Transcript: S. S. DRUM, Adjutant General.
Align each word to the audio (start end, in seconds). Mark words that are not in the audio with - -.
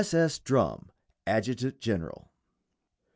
S. 0.03 0.15
S. 0.15 0.39
DRUM, 0.39 0.89
Adjutant 1.27 1.77
General. 1.79 2.31